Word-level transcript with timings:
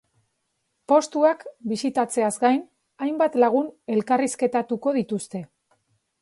Postuak 0.91 1.43
bisitatzeaz 1.73 2.31
gain, 2.45 2.63
hainbat 3.09 3.37
lagun 3.45 3.69
elkarrizketatuko 3.97 4.97
dituzte. 4.99 5.45